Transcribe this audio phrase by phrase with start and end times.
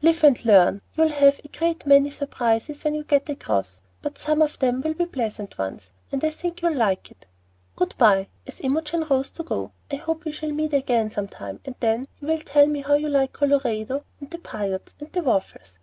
[0.00, 0.80] "Live and learn.
[0.94, 4.94] You'll have a great many surprises when you get across, but some of them will
[4.94, 7.26] be pleasant ones, and I think you'll like it.
[7.76, 11.60] Good by," as Imogen rose to go; "I hope we shall meet again some time,
[11.66, 15.72] and then you will tell me how you like Colorado, and the Piutes, and waffles.